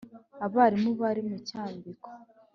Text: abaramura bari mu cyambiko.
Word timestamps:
abaramura 0.45 0.99
bari 1.01 1.21
mu 1.29 1.37
cyambiko. 1.47 2.09